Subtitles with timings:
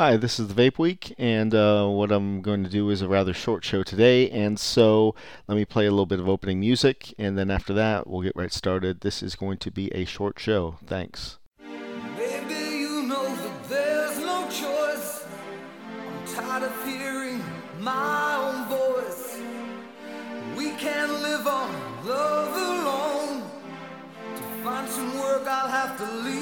[0.00, 3.08] Hi, this is the Vape Week, and uh, what I'm going to do is a
[3.08, 4.30] rather short show today.
[4.30, 5.16] And so
[5.48, 8.36] let me play a little bit of opening music, and then after that, we'll get
[8.36, 9.00] right started.
[9.00, 10.76] This is going to be a short show.
[10.86, 11.38] Thanks.
[11.66, 15.26] You know that there's no choice.
[15.90, 17.42] I'm tired of hearing
[17.80, 19.36] my own voice.
[20.56, 23.50] We can't live on love alone.
[24.36, 26.37] To find some work, I'll have to leave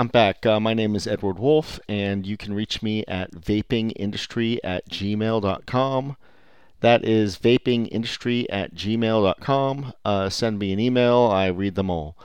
[0.00, 0.46] I'm back.
[0.46, 6.16] Uh, my name is Edward Wolf, and you can reach me at vapingindustry at gmail.com.
[6.80, 9.92] That is vapingindustry at gmail.com.
[10.02, 12.16] Uh, send me an email, I read them all.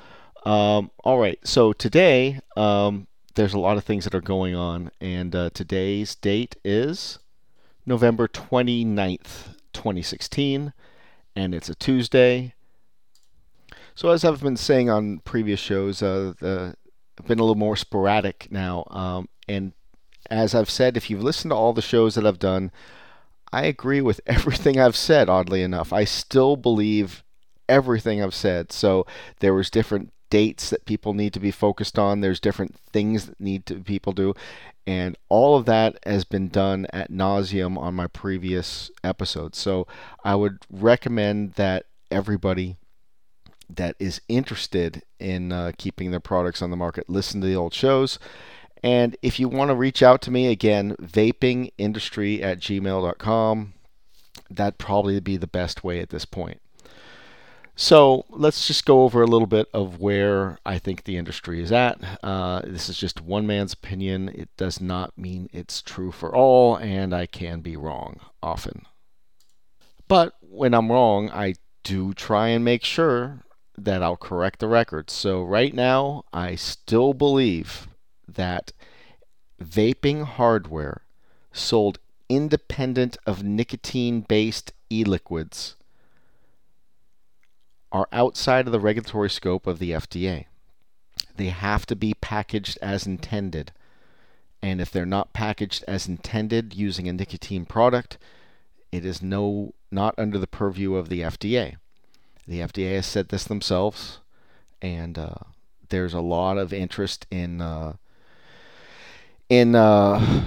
[0.45, 4.89] Um, all right, so today um, there's a lot of things that are going on,
[5.01, 7.19] and uh, today's date is
[7.85, 10.71] November 29th, 2016,
[11.35, 12.53] and it's a Tuesday.
[13.95, 16.75] So, as I've been saying on previous shows, uh, the,
[17.23, 18.85] been a little more sporadic now.
[18.89, 19.73] Um, and
[20.29, 22.71] as I've said, if you've listened to all the shows that I've done,
[23.51, 25.93] I agree with everything I've said, oddly enough.
[25.93, 27.23] I still believe
[27.67, 28.71] everything I've said.
[28.71, 29.05] So
[29.39, 32.21] there was different dates that people need to be focused on.
[32.21, 34.33] There's different things that need to people do.
[34.87, 39.57] And all of that has been done at nauseum on my previous episodes.
[39.57, 39.87] So
[40.23, 42.77] I would recommend that everybody
[43.69, 47.73] that is interested in uh, keeping their products on the market listen to the old
[47.73, 48.19] shows.
[48.83, 53.73] And if you want to reach out to me, again, vapingindustry at gmail.com.
[54.49, 56.61] That'd probably be the best way at this point.
[57.75, 61.71] So let's just go over a little bit of where I think the industry is
[61.71, 61.99] at.
[62.23, 64.29] Uh, this is just one man's opinion.
[64.29, 68.85] It does not mean it's true for all, and I can be wrong often.
[70.07, 73.44] But when I'm wrong, I do try and make sure
[73.77, 75.09] that I'll correct the record.
[75.09, 77.87] So right now, I still believe
[78.27, 78.71] that
[79.61, 81.01] vaping hardware
[81.51, 81.99] sold
[82.29, 85.75] independent of nicotine based e liquids
[87.91, 90.45] are outside of the regulatory scope of the FDA.
[91.37, 93.71] They have to be packaged as intended.
[94.61, 98.17] And if they're not packaged as intended using a nicotine product,
[98.91, 101.75] it is no not under the purview of the FDA.
[102.47, 104.19] The FDA has said this themselves,
[104.81, 105.35] and uh,
[105.89, 107.93] there's a lot of interest in uh,
[109.49, 110.43] in uh,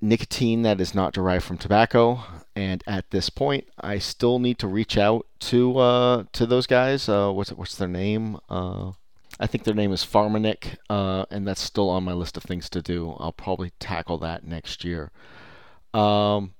[0.00, 2.20] nicotine that is not derived from tobacco.
[2.56, 7.08] And at this point, I still need to reach out to uh, to those guys.
[7.08, 8.38] Uh, what's what's their name?
[9.40, 12.68] I think their name is Pharmanic, uh, and that's still on my list of things
[12.70, 13.14] to do.
[13.20, 15.12] I'll probably tackle that next year.
[15.94, 16.54] Um,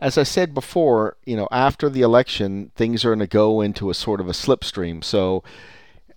[0.00, 3.90] as I said before, you know, after the election, things are going to go into
[3.90, 5.02] a sort of a slipstream.
[5.02, 5.42] So,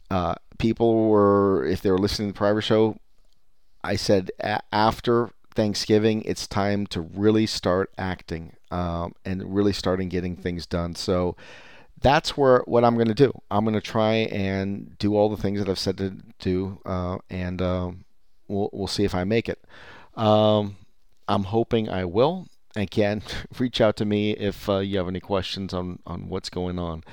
[0.10, 2.98] uh, people were, if they were listening to the private show,
[3.84, 10.10] I said a- after Thanksgiving, it's time to really start acting um, and really starting
[10.10, 10.96] getting things done.
[10.96, 11.36] So
[12.02, 13.32] that's where what I'm going to do.
[13.50, 17.18] I'm going to try and do all the things that I've said to do, uh,
[17.30, 18.06] and um,
[18.48, 19.64] we'll we'll see if I make it.
[20.16, 20.78] Um,
[21.28, 22.48] I'm hoping I will.
[22.76, 23.22] Again,
[23.60, 27.04] reach out to me if uh, you have any questions on on what's going on.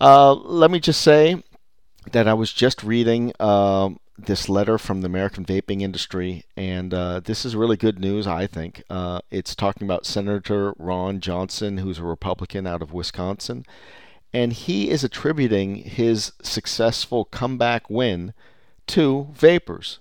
[0.00, 1.42] Uh, let me just say
[2.10, 7.20] that I was just reading um, this letter from the American vaping industry, and uh,
[7.20, 8.82] this is really good news, I think.
[8.90, 13.64] Uh, it's talking about Senator Ron Johnson, who's a Republican out of Wisconsin,
[14.32, 18.34] and he is attributing his successful comeback win
[18.88, 20.00] to vapers,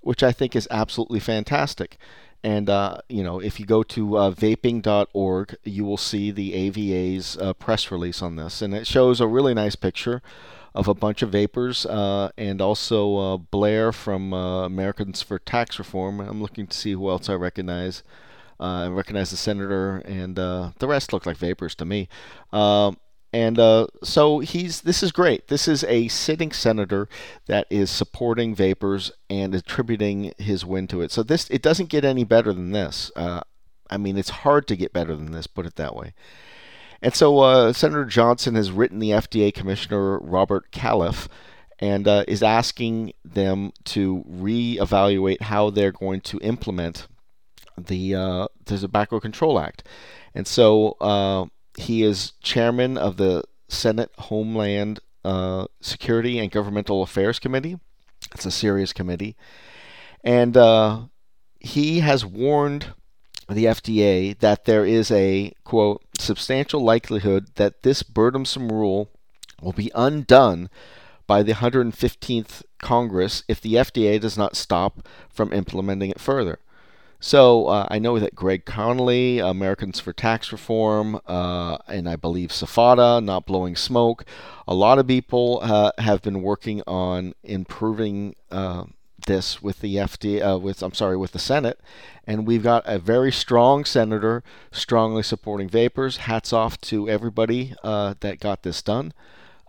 [0.00, 1.98] which I think is absolutely fantastic.
[2.44, 7.36] And uh, you know, if you go to uh, vaping.org, you will see the AVA's
[7.36, 10.22] uh, press release on this, and it shows a really nice picture
[10.74, 15.78] of a bunch of vapers, uh, and also uh, Blair from uh, Americans for Tax
[15.78, 16.18] Reform.
[16.18, 18.02] I'm looking to see who else I recognize.
[18.58, 22.08] I recognize the senator, and the rest look like vapers to me.
[23.32, 25.48] And uh, so he's this is great.
[25.48, 27.08] This is a sitting senator
[27.46, 31.10] that is supporting vapers and attributing his win to it.
[31.10, 33.10] So this it doesn't get any better than this.
[33.16, 33.40] Uh,
[33.88, 35.46] I mean, it's hard to get better than this.
[35.46, 36.12] Put it that way.
[37.00, 41.28] And so uh, Senator Johnson has written the FDA Commissioner Robert Califf
[41.78, 47.08] and uh, is asking them to reevaluate how they're going to implement
[47.76, 49.82] the uh, the Tobacco Control Act.
[50.34, 51.46] And so uh,
[51.76, 57.78] he is chairman of the Senate Homeland uh, Security and Governmental Affairs Committee.
[58.34, 59.36] It's a serious committee.
[60.24, 61.02] And uh,
[61.60, 62.92] he has warned
[63.48, 69.10] the FDA that there is a, quote, substantial likelihood that this burdensome rule
[69.60, 70.68] will be undone
[71.26, 76.58] by the 115th Congress if the FDA does not stop from implementing it further.
[77.22, 82.50] So uh, I know that Greg Conley, Americans for Tax Reform, uh, and I believe
[82.50, 84.24] SFATA, Not Blowing Smoke,
[84.66, 88.86] a lot of people uh, have been working on improving uh,
[89.28, 91.78] this with the FDA, uh, with I'm sorry, with the Senate,
[92.26, 94.42] and we've got a very strong senator
[94.72, 96.16] strongly supporting vapers.
[96.16, 99.12] Hats off to everybody uh, that got this done.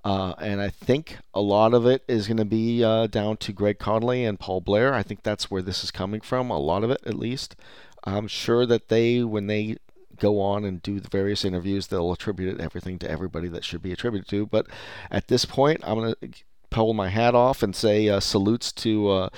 [0.03, 3.53] Uh, and I think a lot of it is going to be uh, down to
[3.53, 4.93] Greg Conley and Paul Blair.
[4.93, 7.55] I think that's where this is coming from, a lot of it at least.
[8.03, 9.77] I'm sure that they, when they
[10.19, 13.93] go on and do the various interviews, they'll attribute everything to everybody that should be
[13.93, 14.45] attributed to.
[14.45, 14.67] But
[15.09, 16.29] at this point, I'm going to
[16.69, 19.29] pull my hat off and say uh, salutes to uh,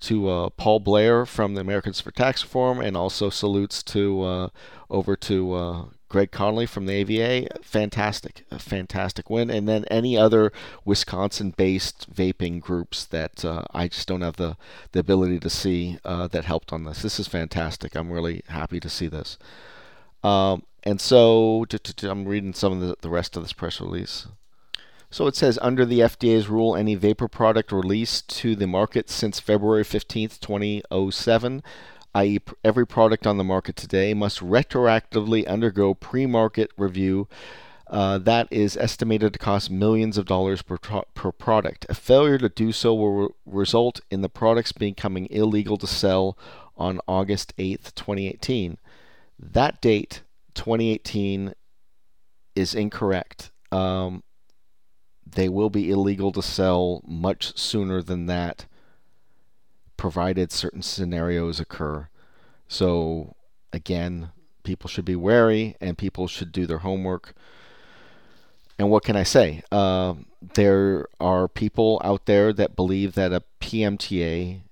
[0.00, 4.48] to uh, Paul Blair from the Americans for Tax Reform, and also salutes to uh,
[4.90, 9.48] over to uh, Greg Conley from the AVA, fantastic, a fantastic win.
[9.48, 10.52] And then any other
[10.84, 14.58] Wisconsin-based vaping groups that uh, I just don't have the,
[14.92, 17.00] the ability to see uh, that helped on this.
[17.00, 17.94] This is fantastic.
[17.94, 19.38] I'm really happy to see this.
[20.22, 21.64] Um, and so
[22.02, 24.26] I'm reading some of the, the rest of this press release.
[25.10, 29.40] So it says under the FDA's rule, any vapor product released to the market since
[29.40, 31.62] February 15th, 2007
[32.14, 37.28] i.e., every product on the market today, must retroactively undergo pre market review.
[37.88, 41.84] Uh, that is estimated to cost millions of dollars per, per product.
[41.90, 46.38] A failure to do so will re- result in the products becoming illegal to sell
[46.76, 48.78] on August 8th, 2018.
[49.38, 50.22] That date,
[50.54, 51.52] 2018,
[52.54, 53.50] is incorrect.
[53.70, 54.22] Um,
[55.26, 58.66] they will be illegal to sell much sooner than that
[60.02, 62.08] provided certain scenarios occur.
[62.66, 63.36] So,
[63.72, 64.32] again,
[64.64, 67.34] people should be wary and people should do their homework.
[68.80, 69.62] And what can I say?
[69.70, 70.14] Uh,
[70.54, 74.62] there are people out there that believe that a PMTA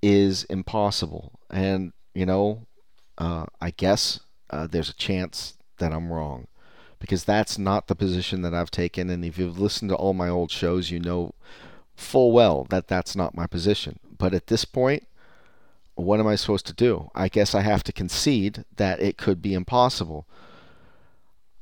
[0.00, 1.32] is impossible.
[1.50, 2.68] And, you know,
[3.18, 6.46] uh, I guess uh, there's a chance that I'm wrong
[7.00, 9.10] because that's not the position that I've taken.
[9.10, 11.34] And if you've listened to all my old shows, you know
[11.96, 13.98] full well that that's not my position.
[14.18, 15.06] But at this point,
[15.94, 17.10] what am I supposed to do?
[17.14, 20.26] I guess I have to concede that it could be impossible.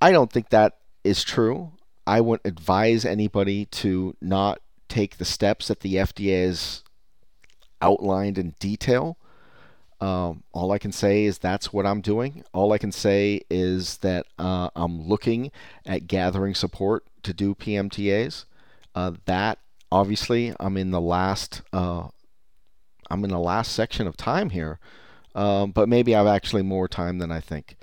[0.01, 1.73] I don't think that is true.
[2.07, 6.83] I wouldn't advise anybody to not take the steps that the FDA has
[7.81, 9.17] outlined in detail.
[10.01, 12.45] Um, all I can say is that's what I'm doing.
[12.53, 15.51] All I can say is that uh, I'm looking
[15.87, 18.45] at gathering support to do PMTAs.
[18.95, 19.59] Uh, that
[19.91, 22.09] obviously, I'm in the last uh,
[23.11, 24.79] I'm in the last section of time here,
[25.35, 27.77] um, but maybe I've actually more time than I think.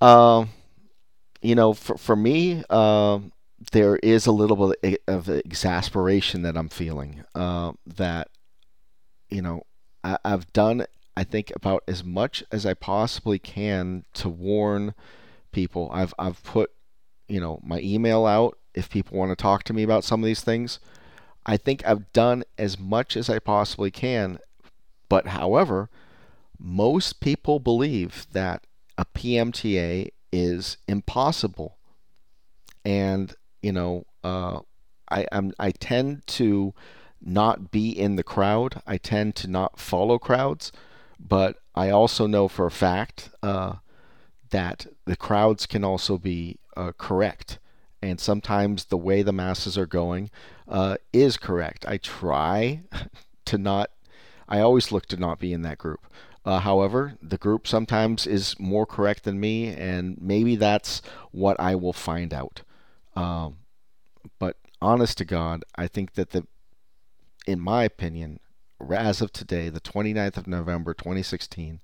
[0.00, 0.50] Um,
[1.42, 3.20] you know, for for me, uh,
[3.72, 7.24] there is a little bit of exasperation that I'm feeling.
[7.34, 8.28] Uh, that
[9.30, 9.62] you know,
[10.02, 10.86] I, I've done
[11.16, 14.94] I think about as much as I possibly can to warn
[15.52, 15.88] people.
[15.92, 16.70] I've I've put
[17.28, 20.26] you know my email out if people want to talk to me about some of
[20.26, 20.80] these things.
[21.46, 24.38] I think I've done as much as I possibly can.
[25.08, 25.90] But however,
[26.58, 31.76] most people believe that a PMTA is impossible.
[32.84, 34.60] And, you know, uh,
[35.10, 36.74] I, I'm, I tend to
[37.20, 38.82] not be in the crowd.
[38.86, 40.72] I tend to not follow crowds.
[41.18, 43.74] But I also know for a fact uh,
[44.50, 47.58] that the crowds can also be uh, correct
[48.10, 50.30] and sometimes the way the masses are going
[50.68, 51.86] uh, is correct.
[51.86, 52.82] I try
[53.46, 53.90] to not,
[54.48, 56.06] I always look to not be in that group.
[56.44, 61.74] Uh, however, the group sometimes is more correct than me, and maybe that's what I
[61.74, 62.60] will find out.
[63.16, 63.56] Um,
[64.38, 66.46] but honest to God, I think that the,
[67.46, 68.40] in my opinion,
[68.92, 71.80] as of today, the 29th of November 2016,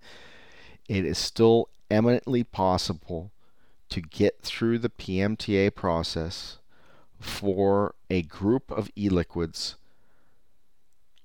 [0.88, 3.30] it is still eminently possible
[3.90, 6.58] to get through the PMTA process
[7.18, 9.76] for a group of e-liquids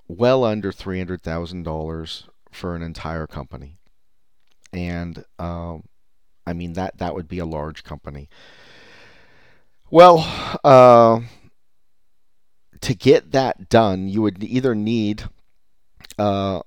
[0.08, 3.78] well under $300,000 for an entire company.
[4.74, 5.84] And um,
[6.46, 8.30] I mean that that would be a large company.
[9.90, 10.26] Well,
[10.64, 11.22] uh,
[12.82, 15.24] to get that done, you would either need
[16.18, 16.62] uh,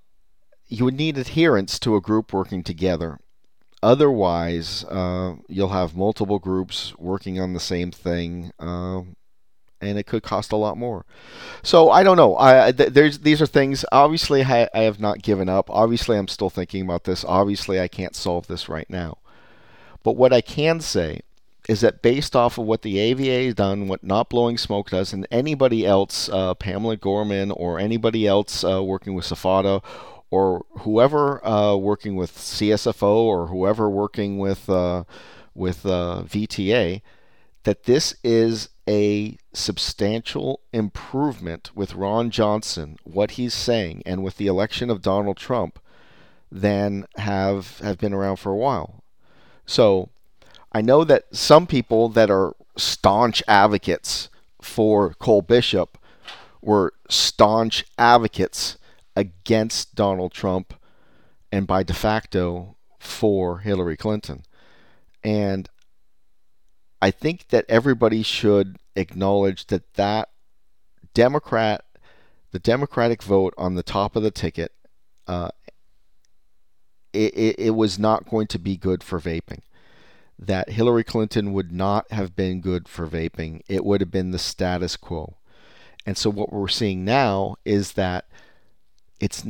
[0.66, 3.18] you would need adherence to a group working together.
[3.82, 9.02] Otherwise, uh, you'll have multiple groups working on the same thing, uh,
[9.80, 11.06] and it could cost a lot more.
[11.62, 12.36] So I don't know.
[12.38, 13.84] I th- there's these are things.
[13.92, 15.70] Obviously, I, I have not given up.
[15.70, 17.24] Obviously, I'm still thinking about this.
[17.24, 19.18] Obviously, I can't solve this right now.
[20.02, 21.20] But what I can say
[21.68, 25.12] is that based off of what the AVA has done, what Not Blowing Smoke does,
[25.12, 29.82] and anybody else, uh, Pamela Gorman or anybody else uh, working with SFATA
[30.30, 35.04] or whoever uh, working with CSFO or whoever working with uh,
[35.54, 37.02] with uh, VTA,
[37.64, 44.46] that this is a substantial improvement with Ron Johnson, what he's saying, and with the
[44.46, 45.78] election of Donald Trump,
[46.50, 49.02] than have have been around for a while.
[49.66, 50.08] So
[50.72, 54.28] I know that some people that are staunch advocates
[54.60, 55.98] for Cole Bishop
[56.62, 58.77] were staunch advocates
[59.18, 60.74] against Donald Trump
[61.50, 64.44] and by de facto for Hillary Clinton.
[65.24, 65.68] And
[67.02, 70.28] I think that everybody should acknowledge that that
[71.14, 71.84] Democrat,
[72.52, 74.70] the Democratic vote on the top of the ticket,
[75.26, 75.50] uh,
[77.12, 79.62] it, it, it was not going to be good for vaping.
[80.38, 83.62] That Hillary Clinton would not have been good for vaping.
[83.68, 85.38] It would have been the status quo.
[86.06, 88.26] And so what we're seeing now is that
[89.20, 89.44] it's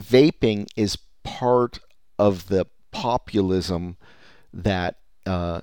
[0.00, 1.78] vaping is part
[2.18, 3.96] of the populism
[4.52, 4.96] that
[5.26, 5.60] uh,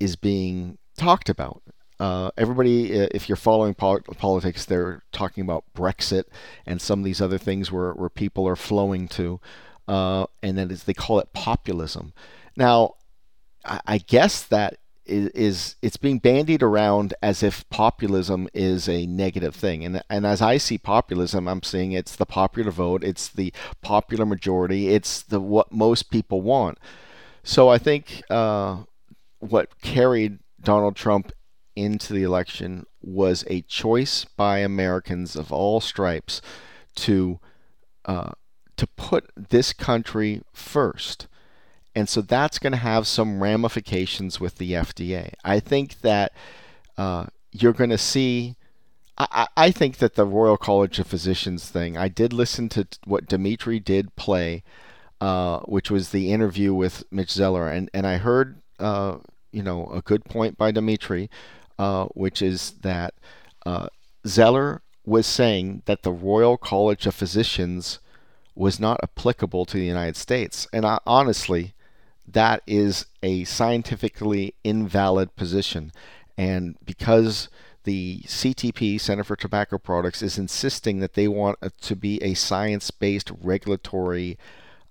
[0.00, 1.62] is being talked about.
[2.00, 6.24] Uh, everybody, if you're following politics, they're talking about Brexit
[6.66, 9.40] and some of these other things where, where people are flowing to,
[9.86, 12.12] uh, and then they call it populism.
[12.56, 12.94] Now,
[13.64, 19.06] I, I guess that is, is, it's being bandied around as if populism is a
[19.06, 23.28] negative thing, and and as I see populism, I'm seeing it's the popular vote, it's
[23.28, 26.78] the popular majority, it's the what most people want.
[27.42, 28.84] So I think uh,
[29.38, 31.32] what carried Donald Trump
[31.76, 36.40] into the election was a choice by Americans of all stripes
[36.96, 37.38] to
[38.06, 38.32] uh,
[38.76, 41.28] to put this country first.
[41.94, 45.32] And so that's going to have some ramifications with the FDA.
[45.44, 46.32] I think that
[46.98, 48.56] uh, you're going to see.
[49.16, 53.28] I, I think that the Royal College of Physicians thing, I did listen to what
[53.28, 54.64] Dimitri did play,
[55.20, 57.68] uh, which was the interview with Mitch Zeller.
[57.68, 59.18] And, and I heard uh,
[59.54, 61.30] you know, a good point by Dimitri,
[61.78, 63.14] uh, which is that
[63.64, 63.86] uh,
[64.26, 68.00] Zeller was saying that the Royal College of Physicians
[68.56, 70.66] was not applicable to the United States.
[70.72, 71.74] And I, honestly,
[72.26, 75.92] that is a scientifically invalid position.
[76.36, 77.48] And because
[77.84, 82.90] the CTP, Center for Tobacco Products, is insisting that they want to be a science
[82.90, 84.38] based regulatory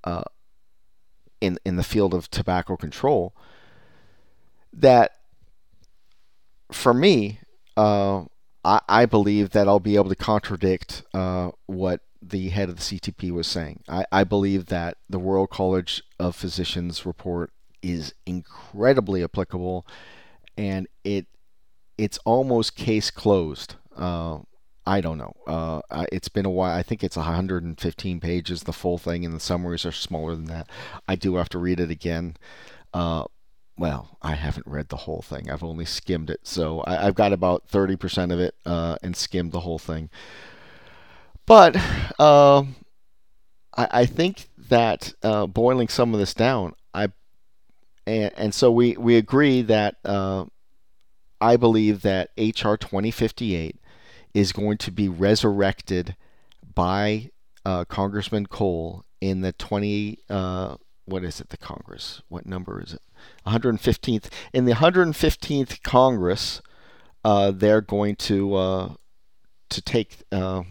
[0.03, 0.23] uh,
[1.41, 3.33] in, in the field of tobacco control,
[4.71, 5.11] that
[6.71, 7.39] for me,
[7.75, 8.23] uh,
[8.63, 12.81] I, I, believe that I'll be able to contradict uh, what the head of the
[12.81, 13.83] CTP was saying.
[13.87, 17.51] I, I, believe that the Royal College of Physicians report
[17.81, 19.85] is incredibly applicable,
[20.57, 21.27] and it
[21.97, 23.75] it's almost case closed.
[23.95, 24.39] Uh,
[24.85, 25.33] I don't know.
[25.47, 26.75] Uh, it's been a while.
[26.75, 30.67] I think it's 115 pages, the full thing, and the summaries are smaller than that.
[31.07, 32.35] I do have to read it again.
[32.93, 33.25] Uh,
[33.77, 35.49] well, I haven't read the whole thing.
[35.49, 39.15] I've only skimmed it, so I, have got about thirty percent of it uh, and
[39.15, 40.09] skimmed the whole thing.
[41.45, 41.75] But
[42.19, 42.63] uh,
[43.75, 47.09] I, I, think that uh, boiling some of this down, I
[48.07, 50.45] and, and so we we agree that uh,
[51.41, 53.77] I believe that HR twenty fifty eight
[54.33, 56.15] is going to be resurrected
[56.73, 57.29] by
[57.65, 62.21] uh, Congressman Cole in the twenty uh, what is it the Congress?
[62.29, 63.01] What number is it?
[63.45, 64.29] 115th.
[64.53, 66.61] In the 115th Congress,
[67.25, 68.95] uh, they're going to
[69.69, 70.19] to take.
[70.31, 70.63] Uh,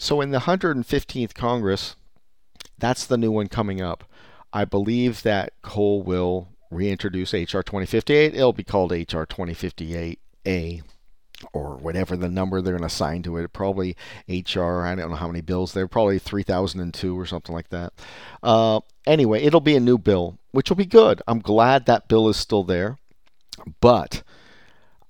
[0.00, 1.94] so in the 115th Congress,
[2.78, 4.04] that's the new one coming up.
[4.52, 8.34] I believe that Cole will reintroduce HR 2058.
[8.34, 10.82] It'll be called HR 2058A.
[11.52, 13.52] or whatever the number they're going to assign to it.
[13.52, 13.96] Probably
[14.28, 14.84] HR.
[14.84, 15.86] I don't know how many bills there.
[15.86, 17.92] Probably 3002 or something like that.
[18.42, 21.22] Uh, anyway, it'll be a new bill, which will be good.
[21.26, 22.98] I'm glad that bill is still there,
[23.80, 24.22] but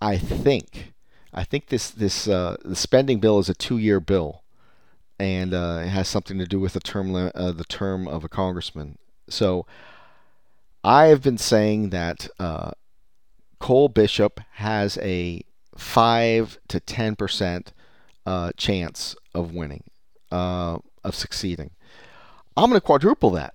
[0.00, 0.92] I think
[1.32, 4.39] I think this this uh, the spending bill is a two-year bill,
[5.20, 8.28] and uh, it has something to do with the term uh, the term of a
[8.28, 8.98] congressman.
[9.28, 9.66] So
[10.82, 12.70] I have been saying that uh,
[13.58, 15.44] Cole Bishop has a
[15.76, 17.72] five to ten percent
[18.24, 19.84] uh, chance of winning,
[20.32, 21.70] uh, of succeeding.
[22.56, 23.54] I'm going to quadruple that.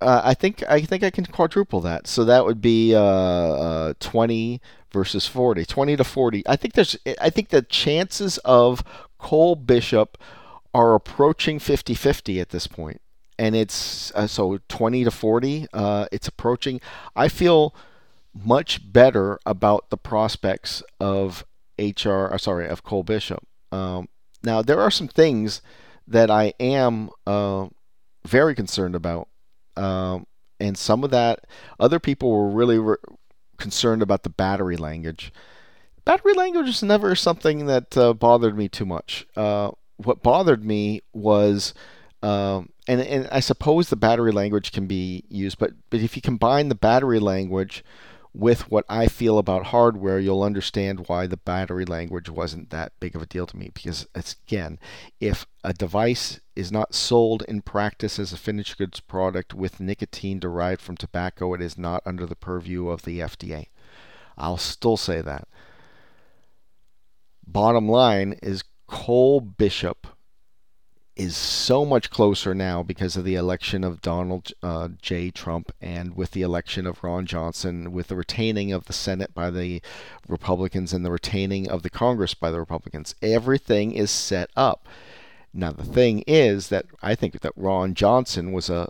[0.00, 2.06] Uh, I think I think I can quadruple that.
[2.06, 6.42] So that would be uh, uh, 20 versus 40, 20 to 40.
[6.48, 8.82] I think there's I think the chances of
[9.18, 10.16] Cole Bishop
[10.72, 13.00] are approaching 50-50 at this point,
[13.38, 15.66] and it's uh, so 20 to 40.
[15.72, 16.80] Uh, it's approaching.
[17.16, 17.74] I feel
[18.34, 21.44] much better about the prospects of
[21.78, 22.32] HR.
[22.32, 23.46] Uh, sorry, of Cole Bishop.
[23.72, 24.08] Um,
[24.42, 25.62] now there are some things
[26.06, 27.10] that I am
[28.24, 29.28] very concerned about
[29.76, 30.26] um,
[30.58, 31.46] and some of that,
[31.78, 32.96] other people were really re-
[33.56, 35.32] concerned about the battery language.
[36.04, 39.26] Battery language is never something that uh, bothered me too much.
[39.36, 39.70] Uh,
[40.04, 41.74] what bothered me was,
[42.22, 46.22] um, and, and I suppose the battery language can be used, but, but if you
[46.22, 47.84] combine the battery language
[48.32, 53.16] with what I feel about hardware, you'll understand why the battery language wasn't that big
[53.16, 53.70] of a deal to me.
[53.74, 54.78] Because, again,
[55.18, 60.38] if a device is not sold in practice as a finished goods product with nicotine
[60.38, 63.66] derived from tobacco, it is not under the purview of the FDA.
[64.38, 65.48] I'll still say that.
[67.46, 70.08] Bottom line is Cole Bishop
[71.14, 75.30] is so much closer now because of the election of Donald uh, J.
[75.30, 79.48] Trump and with the election of Ron Johnson, with the retaining of the Senate by
[79.48, 79.80] the
[80.26, 83.14] Republicans and the retaining of the Congress by the Republicans.
[83.22, 84.88] Everything is set up.
[85.54, 88.88] Now the thing is that I think that Ron Johnson was a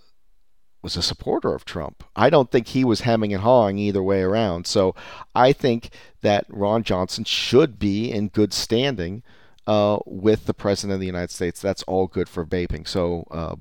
[0.83, 2.05] was a supporter of Trump.
[2.17, 4.67] I don't think he was hemming and hawing either way around.
[4.67, 4.95] So
[5.35, 5.91] I think
[6.23, 9.23] that Ron Johnson should be in good standing
[9.67, 11.61] uh, with the President of the United States.
[11.61, 12.87] That's all good for vaping.
[12.87, 13.57] So, uh,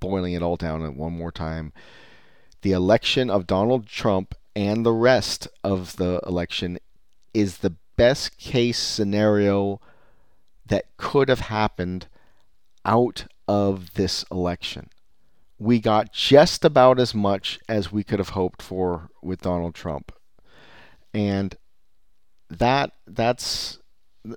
[0.00, 1.72] boiling it all down one more time,
[2.62, 6.78] the election of Donald Trump and the rest of the election
[7.32, 9.80] is the best case scenario
[10.66, 12.06] that could have happened
[12.84, 14.88] out of this election.
[15.58, 20.12] We got just about as much as we could have hoped for with Donald Trump.
[21.12, 21.56] And
[22.50, 23.78] that that's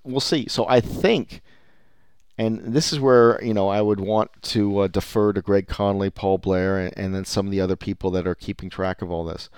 [0.03, 0.47] we'll see.
[0.47, 1.41] So I think,
[2.37, 6.09] and this is where you know I would want to uh, defer to Greg Conley,
[6.09, 9.11] Paul Blair, and, and then some of the other people that are keeping track of
[9.11, 9.49] all this.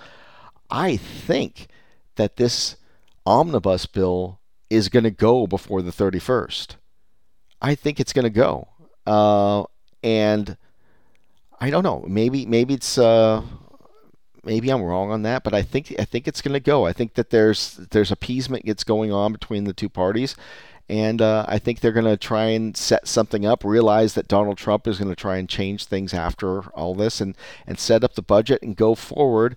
[0.70, 1.68] I think
[2.16, 2.76] that this
[3.26, 6.76] omnibus bill is going to go before the 31st.
[7.60, 8.68] I think it's going to go,
[9.06, 9.64] uh,
[10.02, 10.56] and
[11.60, 12.04] I don't know.
[12.08, 13.42] Maybe maybe it's uh,
[14.44, 16.86] maybe I'm wrong on that, but I think I think it's going to go.
[16.86, 20.36] I think that there's there's appeasement that's going on between the two parties,
[20.88, 23.64] and uh, I think they're going to try and set something up.
[23.64, 27.36] Realize that Donald Trump is going to try and change things after all this, and
[27.66, 29.56] and set up the budget and go forward,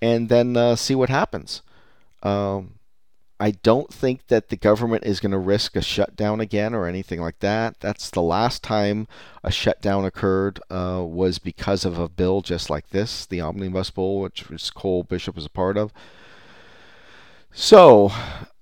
[0.00, 1.62] and then uh, see what happens.
[2.22, 2.74] Um,
[3.42, 7.20] I don't think that the government is going to risk a shutdown again or anything
[7.20, 7.80] like that.
[7.80, 9.08] That's the last time
[9.42, 14.20] a shutdown occurred uh, was because of a bill just like this, the Omnibus Bill,
[14.20, 15.92] which was Cole Bishop was a part of.
[17.50, 18.12] So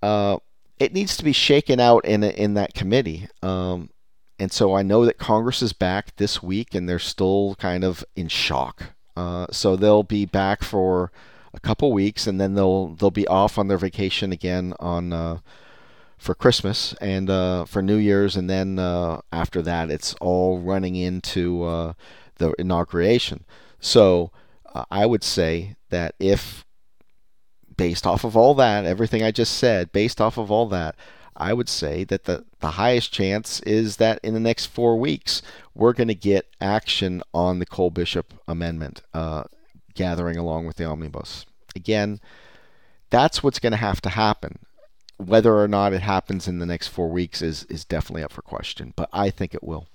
[0.02, 0.38] uh,
[0.78, 3.28] it needs to be shaken out in in that committee.
[3.42, 3.90] Um,
[4.38, 8.02] and so I know that Congress is back this week, and they're still kind of
[8.16, 8.94] in shock.
[9.14, 11.12] Uh, so they'll be back for
[11.52, 15.38] a couple weeks, and then they'll they'll be off on their vacation again on uh,
[16.18, 20.94] for Christmas and uh, for New Year's, and then uh, after that, it's all running
[20.94, 21.92] into uh,
[22.36, 23.44] the inauguration.
[23.80, 24.30] So
[24.74, 26.64] uh, I would say that if
[27.76, 30.96] based off of all that, everything I just said, based off of all that,
[31.34, 35.40] I would say that the, the highest chance is that in the next four weeks,
[35.74, 39.00] we're going to get action on the Cole Bishop Amendment.
[39.14, 39.44] Uh,
[40.00, 41.44] gathering along with the omnibus.
[41.76, 42.20] Again,
[43.10, 44.60] that's what's going to have to happen.
[45.18, 48.40] Whether or not it happens in the next four weeks is, is definitely up for
[48.40, 49.88] question, but I think it will.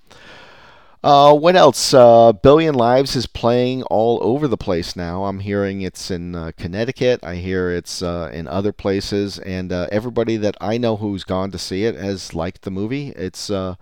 [1.02, 1.92] Uh, what else?
[1.92, 5.24] Uh, Billion Lives is playing all over the place now.
[5.24, 7.24] I'm hearing it's in uh, Connecticut.
[7.24, 11.50] I hear it's uh, in other places, and uh, everybody that I know who's gone
[11.50, 13.08] to see it has liked the movie.
[13.16, 13.74] It's, uh,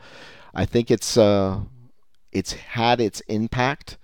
[0.54, 1.18] I think it's,
[2.32, 3.98] it's had its impact.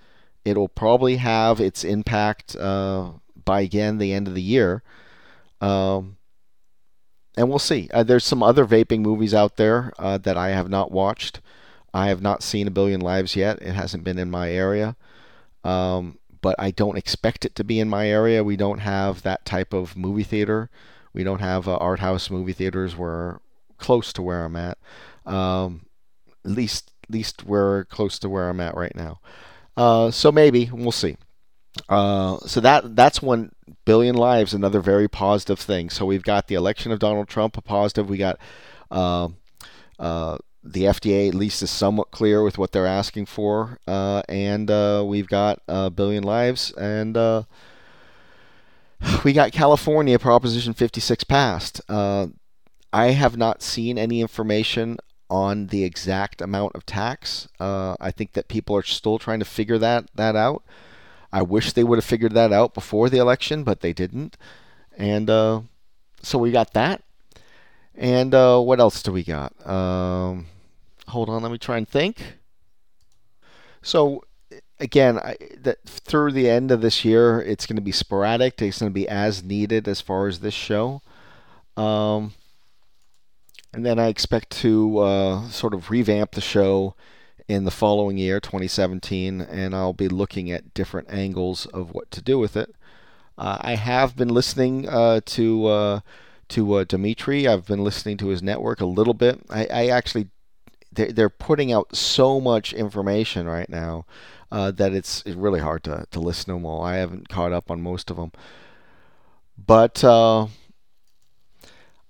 [0.44, 3.12] It'll probably have its impact uh,
[3.44, 4.82] by again the end of the year.
[5.60, 6.16] Um,
[7.36, 7.88] and we'll see.
[7.92, 11.40] Uh, there's some other vaping movies out there uh, that I have not watched.
[11.92, 13.60] I have not seen A Billion Lives yet.
[13.62, 14.96] It hasn't been in my area.
[15.64, 18.42] Um, but I don't expect it to be in my area.
[18.44, 20.70] We don't have that type of movie theater.
[21.12, 23.40] We don't have uh, art house movie theaters where
[23.78, 24.78] close to where I'm at.
[25.26, 25.86] Um,
[26.44, 29.20] least, least we're close to where I'm at right now.
[29.80, 31.16] Uh, so maybe we'll see.
[31.88, 33.50] Uh, so that that's one
[33.86, 35.88] billion lives, another very positive thing.
[35.88, 38.10] So we've got the election of Donald Trump, a positive.
[38.10, 38.38] We got
[38.90, 39.28] uh,
[39.98, 44.68] uh, the FDA at least is somewhat clear with what they're asking for, uh, and
[45.08, 47.16] we've got a billion lives, and
[49.24, 51.80] we got California Proposition 56 passed.
[51.88, 54.98] I have not seen any information
[55.30, 57.48] on the exact amount of tax.
[57.58, 60.62] Uh, I think that people are still trying to figure that that out.
[61.32, 64.36] I wish they would have figured that out before the election, but they didn't,
[64.98, 65.60] and uh,
[66.22, 67.02] so we got that.
[67.94, 69.54] And uh, what else do we got?
[69.66, 70.46] Um,
[71.08, 72.38] hold on, let me try and think.
[73.82, 74.24] So
[74.78, 78.60] again, I, that through the end of this year, it's going to be sporadic.
[78.62, 81.02] It's going to be as needed as far as this show.
[81.76, 82.32] Um,
[83.72, 86.94] and then I expect to uh, sort of revamp the show
[87.48, 92.22] in the following year, 2017, and I'll be looking at different angles of what to
[92.22, 92.74] do with it.
[93.36, 96.00] Uh, I have been listening uh, to uh,
[96.48, 97.48] to uh, Dimitri.
[97.48, 99.40] I've been listening to his network a little bit.
[99.48, 100.28] I, I actually
[100.92, 104.04] they're, putting out so much information right now
[104.50, 106.82] uh, that it's, it's really hard to, to listen to them all.
[106.82, 108.32] I haven't caught up on most of them.
[109.56, 110.48] But uh,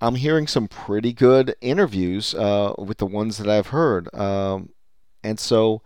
[0.00, 4.12] I'm hearing some pretty good interviews uh, with the ones that I've heard.
[4.14, 4.70] Um,
[5.22, 5.82] and so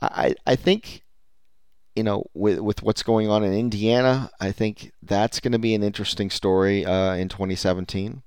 [0.00, 1.02] I, I think,
[1.96, 5.74] you know, with, with what's going on in Indiana, I think that's going to be
[5.74, 8.22] an interesting story uh, in 2017.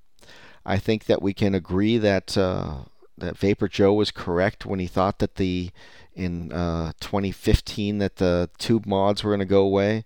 [0.65, 2.85] I think that we can agree that uh,
[3.17, 5.71] that Vapor Joe was correct when he thought that the
[6.13, 10.05] in uh, 2015 that the tube mods were going to go away.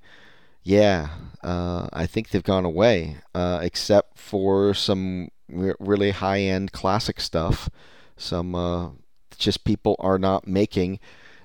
[0.64, 1.10] Yeah,
[1.44, 7.70] uh, I think they've gone away, uh, except for some re- really high-end classic stuff.
[8.18, 8.90] Some uh,
[9.38, 11.00] just people are not making.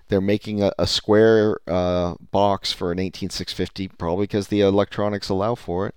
[0.09, 5.55] They're making a, a square uh, box for an 18650, probably because the electronics allow
[5.55, 5.95] for it.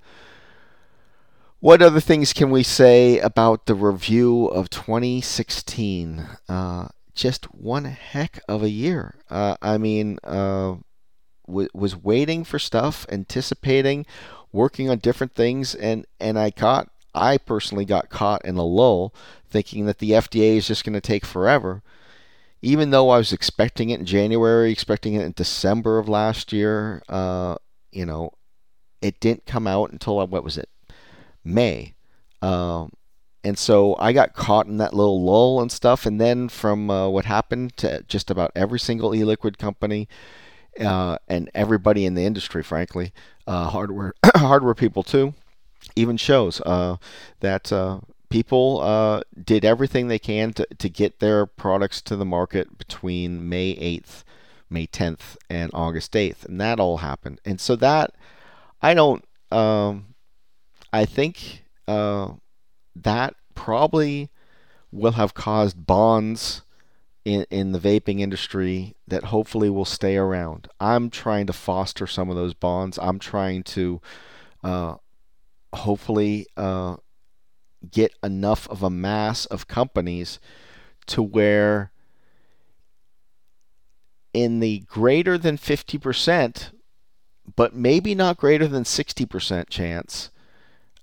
[1.60, 6.28] What other things can we say about the review of 2016?
[6.48, 9.16] Uh, just one heck of a year.
[9.28, 10.20] Uh, I mean,
[11.48, 14.06] w- was waiting for stuff, anticipating,
[14.52, 19.14] working on different things, and and I got, I personally got caught in a lull,
[19.50, 21.82] thinking that the FDA is just going to take forever.
[22.62, 27.04] Even though I was expecting it in January, expecting it in December of last year,
[27.08, 27.56] uh,
[27.92, 28.34] you know,
[29.02, 30.70] it didn't come out until what was it,
[31.44, 31.94] May.
[32.42, 32.92] Um,
[33.44, 36.06] and so I got caught in that little lull and stuff.
[36.06, 40.08] And then from uh, what happened to just about every single e-liquid company
[40.80, 43.14] uh, and everybody in the industry, frankly,
[43.46, 45.34] uh, hardware hardware people too,
[45.96, 46.98] even shows uh,
[47.40, 52.26] that uh, people uh, did everything they can to, to get their products to the
[52.26, 54.24] market between May 8th,
[54.70, 56.46] May 10th, and August 8th.
[56.46, 57.40] And that all happened.
[57.46, 58.16] And so that,
[58.82, 59.24] I don't.
[59.52, 60.16] Um,
[60.92, 62.34] I think uh,
[62.96, 64.30] that probably
[64.92, 66.64] will have caused bonds
[67.28, 70.70] in, in the vaping industry that hopefully will stay around.
[70.80, 72.98] I'm trying to foster some of those bonds.
[72.98, 74.00] I'm trying to
[74.64, 74.96] uh,
[75.74, 76.96] hopefully uh,
[77.92, 80.40] get enough of a mass of companies
[81.08, 81.92] to where
[84.34, 86.72] in the greater than 50%,
[87.58, 90.32] but maybe not greater than 60% chance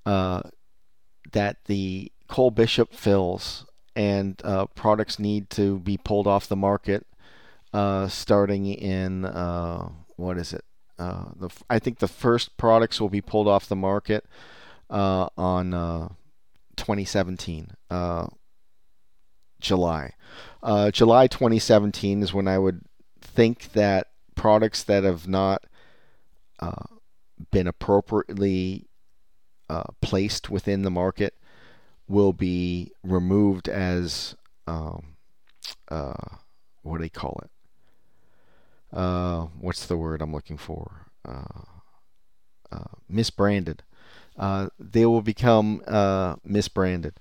[0.07, 0.41] uh,
[1.33, 7.07] that the Cole Bishop fills and uh, products need to be pulled off the market
[7.73, 10.65] uh, starting in uh, what is it?
[10.99, 14.25] Uh, the I think the first products will be pulled off the market
[14.89, 15.73] uh, on
[16.77, 17.73] 2017
[19.61, 20.13] July.
[20.93, 22.83] July 2017 is when I would
[23.21, 25.65] think that products that have not
[27.51, 28.87] been appropriately
[29.69, 31.35] uh, placed within the market
[32.09, 34.37] will be removed as
[34.67, 35.17] um,
[35.91, 36.37] uh,
[36.83, 37.51] what do they call it?
[38.97, 41.07] Uh, what's the word I'm looking for?
[41.27, 41.65] Uh,
[42.71, 43.81] uh, misbranded.
[44.37, 45.81] Uh, they will become
[46.47, 47.15] misbranded.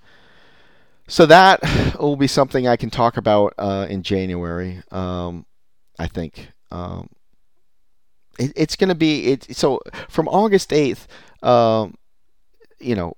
[1.08, 1.62] So that
[2.00, 3.54] will be something I can talk about
[3.90, 4.82] in January.
[4.92, 5.46] Um,
[6.00, 6.50] I think.
[6.72, 7.10] Um,
[8.40, 9.56] it, it's going to be it.
[9.56, 11.08] So from August eighth,
[11.44, 11.96] um,
[12.80, 13.16] you know,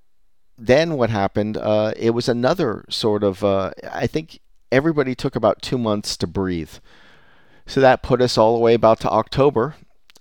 [0.57, 1.57] then what happened?
[1.57, 3.43] Uh, it was another sort of.
[3.43, 4.39] Uh, I think
[4.71, 6.71] everybody took about two months to breathe.
[7.65, 9.75] So that put us all the way about to October,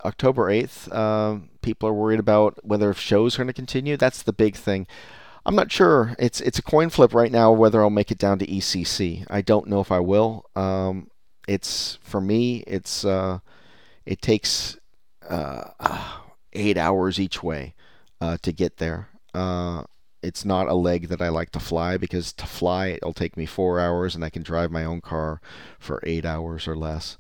[0.05, 0.89] October 8th.
[0.91, 3.97] Uh, people are worried about whether shows are going to continue.
[3.97, 4.87] That's the big thing.
[5.47, 6.17] I'm not sure.
[6.19, 9.27] It's it's a coin flip right now whether I'll make it down to ECC.
[9.29, 10.47] I don't know if I will.
[10.57, 11.11] Um,
[11.47, 12.65] it's for me.
[12.67, 13.41] It's uh,
[14.07, 14.79] it takes
[15.29, 15.65] uh,
[16.55, 17.75] eight hours each way
[18.23, 19.09] uh, to get there.
[19.35, 19.83] Uh,
[20.25, 23.47] it's not a leg that I like to fly because to fly it'll take me
[23.47, 25.41] four hours and I can drive my own car
[25.79, 27.19] for eight hours or less.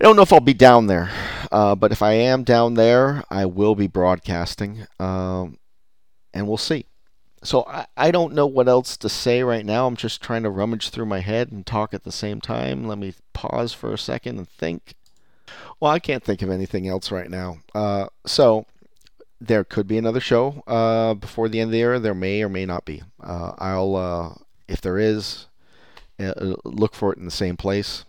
[0.00, 1.10] I don't know if I'll be down there,
[1.52, 5.58] uh, but if I am down there, I will be broadcasting, um,
[6.32, 6.86] and we'll see.
[7.42, 9.86] So I, I don't know what else to say right now.
[9.86, 12.86] I'm just trying to rummage through my head and talk at the same time.
[12.86, 14.94] Let me pause for a second and think.
[15.80, 17.58] Well, I can't think of anything else right now.
[17.74, 18.64] Uh, so
[19.40, 21.98] there could be another show uh, before the end of the year.
[21.98, 23.02] There may or may not be.
[23.22, 24.34] Uh, I'll, uh,
[24.68, 25.46] if there is,
[26.18, 28.04] uh, look for it in the same place,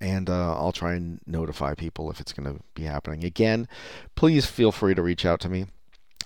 [0.00, 3.22] and uh, I'll try and notify people if it's going to be happening.
[3.22, 3.68] Again,
[4.14, 5.66] please feel free to reach out to me.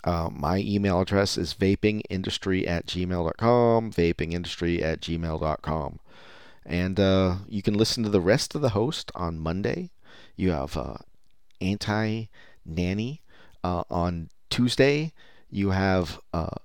[0.04, 5.98] Uh, my email address is vapingindustry at gmail.com, vapingindustry at gmail.com.
[6.64, 6.98] And
[7.48, 9.90] you can listen to the rest of the host on Monday.
[10.36, 10.78] You have
[11.60, 12.26] Anti
[12.64, 13.22] Nanny
[13.64, 15.12] on Tuesday,
[15.50, 16.56] you have uh,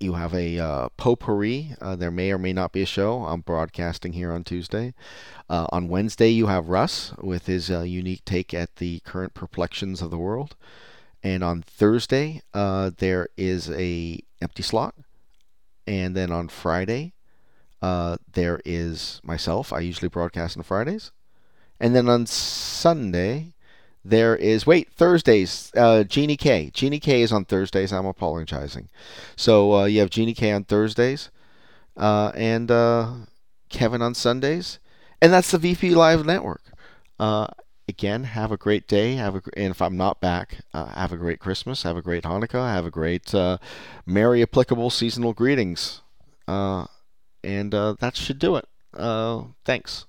[0.00, 1.74] you have a uh, potpourri.
[1.82, 3.26] Uh, there may or may not be a show.
[3.26, 4.94] I'm broadcasting here on Tuesday.
[5.50, 10.00] Uh, on Wednesday, you have Russ with his uh, unique take at the current perplexions
[10.00, 10.56] of the world.
[11.22, 14.94] And on Thursday, uh, there is a empty slot.
[15.86, 17.12] And then on Friday,
[17.82, 19.74] there is myself.
[19.74, 21.12] I usually broadcast on Fridays.
[21.78, 23.52] And then on Sunday,
[24.08, 25.70] there is wait Thursdays.
[25.76, 26.70] Uh, Jeannie K.
[26.72, 27.92] Jeannie K is on Thursdays.
[27.92, 28.88] I'm apologizing.
[29.36, 31.30] So uh, you have Jeannie K on Thursdays,
[31.96, 33.12] uh, and uh,
[33.68, 34.78] Kevin on Sundays,
[35.20, 36.62] and that's the VP Live Network.
[37.20, 37.48] Uh,
[37.88, 39.16] again, have a great day.
[39.16, 41.82] Have a and if I'm not back, uh, have a great Christmas.
[41.82, 42.72] Have a great Hanukkah.
[42.72, 43.32] Have a great
[44.06, 46.00] Merry applicable seasonal greetings.
[46.46, 46.90] and
[47.44, 48.66] that should do it.
[49.64, 50.07] thanks.